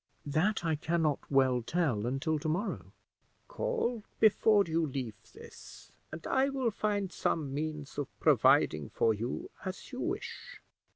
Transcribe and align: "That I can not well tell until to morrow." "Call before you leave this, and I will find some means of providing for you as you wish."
"That 0.25 0.65
I 0.65 0.75
can 0.75 1.03
not 1.03 1.19
well 1.29 1.61
tell 1.61 2.07
until 2.07 2.39
to 2.39 2.49
morrow." 2.49 2.91
"Call 3.47 4.01
before 4.19 4.63
you 4.65 4.83
leave 4.87 5.13
this, 5.33 5.91
and 6.11 6.25
I 6.25 6.49
will 6.49 6.71
find 6.71 7.11
some 7.11 7.53
means 7.53 7.99
of 7.99 8.07
providing 8.19 8.89
for 8.89 9.13
you 9.13 9.51
as 9.63 9.91
you 9.91 9.99
wish." 9.99 10.59